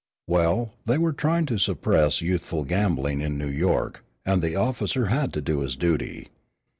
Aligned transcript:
Well, 0.27 0.73
they 0.83 0.97
were 0.97 1.13
trying 1.13 1.45
to 1.45 1.59
suppress 1.59 2.21
youthful 2.21 2.63
gambling 2.63 3.21
in 3.21 3.37
New 3.37 3.51
York, 3.51 4.03
and 4.25 4.41
the 4.41 4.55
officer 4.55 5.05
had 5.13 5.31
to 5.33 5.41
do 5.43 5.59
his 5.59 5.75
duty. 5.75 6.29